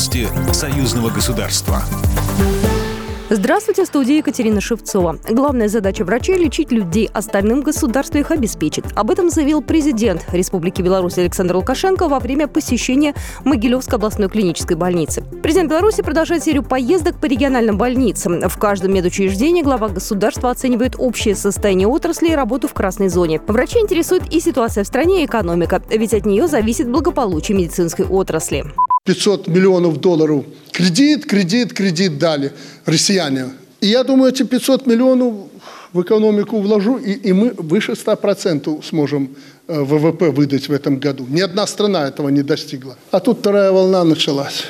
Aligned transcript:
Новости 0.00 0.28
союзного 0.54 1.10
государства. 1.10 1.82
Здравствуйте, 3.28 3.84
студия 3.84 4.16
Екатерина 4.16 4.58
Шевцова. 4.58 5.18
Главная 5.28 5.68
задача 5.68 6.06
врачей– 6.06 6.36
лечить 6.38 6.72
людей, 6.72 7.10
остальным 7.12 7.60
государство 7.60 8.16
их 8.16 8.30
обеспечит. 8.30 8.86
Об 8.94 9.10
этом 9.10 9.28
заявил 9.28 9.60
президент 9.60 10.24
Республики 10.32 10.80
Беларусь 10.80 11.18
Александр 11.18 11.56
Лукашенко 11.56 12.08
во 12.08 12.18
время 12.18 12.48
посещения 12.48 13.14
Могилевской 13.44 13.98
областной 13.98 14.30
клинической 14.30 14.74
больницы. 14.74 15.22
Президент 15.42 15.68
Беларуси 15.68 16.02
продолжает 16.02 16.44
серию 16.44 16.62
поездок 16.62 17.20
по 17.20 17.26
региональным 17.26 17.76
больницам. 17.76 18.40
В 18.48 18.56
каждом 18.56 18.94
медучреждении 18.94 19.62
глава 19.62 19.90
государства 19.90 20.50
оценивает 20.50 20.94
общее 20.96 21.34
состояние 21.34 21.88
отрасли 21.88 22.28
и 22.30 22.34
работу 22.34 22.68
в 22.68 22.72
красной 22.72 23.10
зоне. 23.10 23.42
Врачи 23.46 23.78
интересует 23.78 24.22
и 24.32 24.40
ситуация 24.40 24.82
в 24.82 24.86
стране, 24.86 25.22
и 25.22 25.26
экономика, 25.26 25.82
ведь 25.90 26.14
от 26.14 26.24
нее 26.24 26.48
зависит 26.48 26.88
благополучие 26.88 27.54
медицинской 27.54 28.06
отрасли. 28.06 28.64
500 29.10 29.48
миллионов 29.48 30.00
долларов 30.00 30.44
кредит, 30.70 31.26
кредит, 31.26 31.72
кредит 31.72 32.18
дали 32.18 32.52
россияне. 32.86 33.46
И 33.80 33.88
я 33.88 34.04
думаю, 34.04 34.32
эти 34.32 34.44
500 34.44 34.86
миллионов 34.86 35.34
в 35.92 36.00
экономику 36.00 36.60
вложу, 36.60 36.96
и, 36.96 37.12
и 37.12 37.32
мы 37.32 37.52
выше 37.58 37.92
100% 37.92 38.84
сможем 38.84 39.34
э, 39.66 39.82
ВВП 39.82 40.30
выдать 40.30 40.68
в 40.68 40.72
этом 40.72 41.00
году. 41.00 41.26
Ни 41.28 41.40
одна 41.40 41.66
страна 41.66 42.06
этого 42.06 42.28
не 42.28 42.42
достигла. 42.42 42.96
А 43.10 43.18
тут 43.18 43.38
вторая 43.40 43.72
волна 43.72 44.04
началась. 44.04 44.64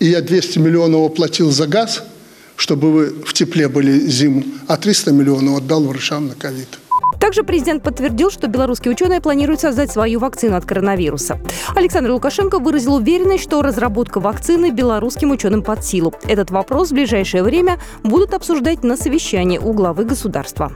И 0.00 0.06
я 0.06 0.20
200 0.20 0.58
миллионов 0.58 1.12
оплатил 1.12 1.52
за 1.52 1.68
газ, 1.68 2.02
чтобы 2.56 2.90
вы 2.90 3.06
в 3.24 3.32
тепле 3.34 3.68
были 3.68 4.00
зиму, 4.00 4.42
а 4.66 4.76
300 4.76 5.12
миллионов 5.12 5.58
отдал 5.58 5.84
врачам 5.84 6.26
на 6.26 6.34
ковид. 6.34 6.68
Также 7.26 7.42
президент 7.42 7.82
подтвердил, 7.82 8.30
что 8.30 8.46
белорусские 8.46 8.92
ученые 8.92 9.20
планируют 9.20 9.60
создать 9.60 9.90
свою 9.90 10.20
вакцину 10.20 10.54
от 10.54 10.64
коронавируса. 10.64 11.40
Александр 11.74 12.12
Лукашенко 12.12 12.60
выразил 12.60 12.94
уверенность, 12.94 13.42
что 13.42 13.62
разработка 13.62 14.20
вакцины 14.20 14.70
белорусским 14.70 15.32
ученым 15.32 15.64
под 15.64 15.84
силу. 15.84 16.14
Этот 16.28 16.52
вопрос 16.52 16.90
в 16.90 16.94
ближайшее 16.94 17.42
время 17.42 17.80
будут 18.04 18.32
обсуждать 18.32 18.84
на 18.84 18.96
совещании 18.96 19.58
у 19.58 19.72
главы 19.72 20.04
государства. 20.04 20.70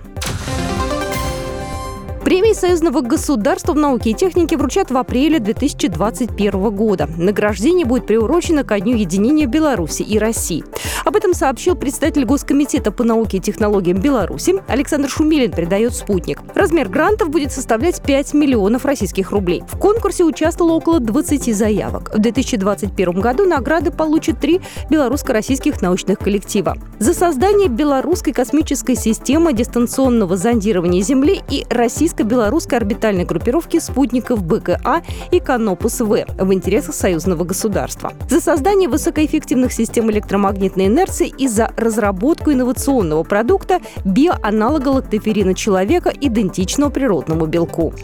Премии 2.25 2.53
Союзного 2.53 3.01
государства 3.01 3.73
в 3.73 3.77
науке 3.77 4.11
и 4.11 4.15
технике 4.15 4.57
вручат 4.57 4.91
в 4.91 4.97
апреле 4.97 5.41
2021 5.41 6.71
года. 6.71 7.09
Награждение 7.17 7.87
будет 7.87 8.07
приурочено 8.07 8.63
ко 8.63 8.79
Дню 8.79 8.95
единения 8.95 9.47
Беларуси 9.47 10.03
и 10.03 10.19
России. 10.19 10.63
Об 11.11 11.17
этом 11.17 11.35
сообщил 11.35 11.75
представитель 11.75 12.25
Госкомитета 12.25 12.93
по 12.93 13.03
науке 13.03 13.39
и 13.39 13.41
технологиям 13.41 14.01
Беларуси 14.01 14.63
Александр 14.69 15.09
Шумилин, 15.09 15.51
передает 15.51 15.93
«Спутник». 15.93 16.41
Размер 16.55 16.89
грантов 16.89 17.31
будет 17.31 17.51
составлять 17.51 18.01
5 18.01 18.33
миллионов 18.35 18.85
российских 18.85 19.33
рублей. 19.33 19.65
В 19.67 19.77
конкурсе 19.77 20.23
участвовало 20.23 20.75
около 20.75 21.01
20 21.01 21.53
заявок. 21.53 22.13
В 22.15 22.21
2021 22.21 23.19
году 23.21 23.45
награды 23.45 23.91
получат 23.91 24.39
три 24.39 24.61
белорусско-российских 24.89 25.83
научных 25.83 26.21
коллектива. 26.21 26.77
За 27.01 27.13
создание 27.13 27.67
белорусской 27.67 28.33
космической 28.33 28.95
системы 28.95 29.53
дистанционного 29.53 30.37
зондирования 30.37 31.03
Земли 31.03 31.43
и 31.51 31.67
российско-белорусской 31.71 32.79
орбитальной 32.79 33.25
группировки 33.25 33.81
спутников 33.81 34.45
БКА 34.45 35.03
и 35.33 35.41
Канопус-В 35.41 36.27
в 36.39 36.53
интересах 36.53 36.95
союзного 36.95 37.43
государства. 37.43 38.13
За 38.29 38.41
создание 38.41 38.89
высокоэффективных 38.89 39.73
систем 39.73 40.09
электромагнитной 40.13 40.87
инерции 41.01 41.33
и 41.39 41.49
за 41.49 41.73
разработку 41.77 42.53
инновационного 42.53 43.23
продукта 43.23 43.81
биоаналога 44.05 44.89
лактоферина 44.89 45.55
человека, 45.55 46.13
идентичного 46.21 46.91
природному 46.91 47.47
белку. 47.47 47.95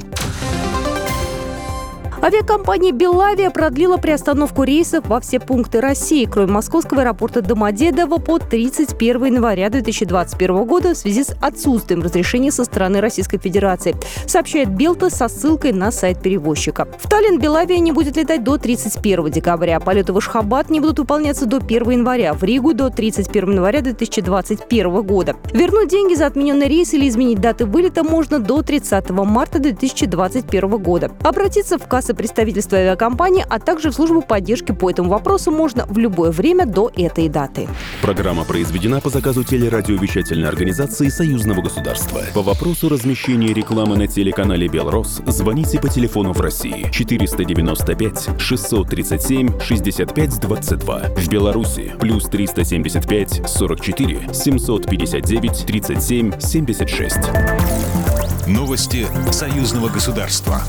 Авиакомпания 2.27 2.91
«Белавия» 2.91 3.51
продлила 3.51 3.99
приостановку 3.99 4.65
рейсов 4.65 5.07
во 5.07 5.21
все 5.21 5.39
пункты 5.39 5.81
России, 5.81 6.25
кроме 6.25 6.55
московского 6.55 7.03
аэропорта 7.03 7.41
Домодедово 7.41 8.17
по 8.17 8.41
31 8.41 9.27
января 9.27 9.71
2021 9.71 10.65
года 10.65 10.95
в 10.95 10.97
связи 10.97 11.23
с 11.23 11.36
отсутствием 11.41 12.03
разрешения 12.03 12.51
со 12.51 12.65
стороны 12.65 13.01
Российской 13.01 13.39
Федерации, 13.39 13.95
сообщает 14.27 14.70
Белта 14.70 15.09
со 15.09 15.29
ссылкой 15.29 15.70
на 15.70 15.92
сайт 15.92 16.20
перевозчика. 16.20 16.89
В 16.98 17.09
Таллин 17.09 17.39
«Белавия» 17.39 17.79
не 17.79 17.92
будет 17.92 18.17
летать 18.17 18.42
до 18.42 18.59
31 18.59 19.31
декабря. 19.31 19.79
Полеты 19.79 20.13
в 20.13 20.17
Ашхабад 20.17 20.69
не 20.69 20.81
будут 20.81 20.98
выполняться 20.98 21.47
до 21.47 21.59
1 21.59 21.91
января, 21.91 22.33
в 22.33 22.42
Ригу 22.42 22.75
до 22.75 22.91
31 22.91 23.53
января 23.53 23.83
2021 23.83 25.03
года. 25.03 25.36
Вернуть 25.53 25.91
деньги 25.91 26.15
за 26.15 26.27
отмененный 26.27 26.67
рейс 26.67 26.92
или 26.92 27.09
изменить 27.09 27.41
даты 27.41 27.67
вылета 27.67 28.03
можно 28.03 28.41
до 28.41 28.63
30 28.63 29.11
марта 29.11 29.61
2021 29.61 30.70
года. 30.79 31.13
Обратиться 31.23 31.79
в 31.79 31.86
кассы 31.86 32.16
представительства 32.17 32.79
авиакомпании, 32.79 33.45
а 33.49 33.61
также 33.61 33.91
в 33.91 33.95
службу 33.95 34.23
поддержки 34.23 34.73
по 34.73 34.91
этому 34.91 35.11
вопросу 35.11 35.51
можно 35.51 35.87
в 35.87 35.99
любое 35.99 36.31
время 36.31 36.67
до 36.67 36.91
этой 36.97 37.29
даты. 37.29 37.69
Программа 38.03 38.45
произведена 38.45 39.01
по 39.01 39.11
заказу 39.11 39.45
телерадиовещательной 39.45 40.49
организации 40.49 41.09
Союзного 41.09 41.63
государства. 41.63 42.23
По 42.35 42.43
вопросу 42.43 42.89
размещения 42.89 43.53
рекламы 43.53 43.97
на 43.97 44.07
телеканале 44.07 44.67
«Белрос» 44.69 45.23
звоните 45.27 45.79
по 45.79 45.89
телефону 45.89 46.33
в 46.33 46.41
России 46.41 46.89
495 46.91 48.41
637 48.41 49.61
65 49.61 50.41
22. 50.41 50.98
В 51.17 51.29
Беларуси 51.29 51.93
плюс 52.01 52.25
375 52.25 53.43
44 53.47 54.35
759 54.35 55.67
37 55.67 56.41
76. 56.41 57.17
Новости 58.47 59.07
союзного 59.33 59.89
государства. 59.89 60.63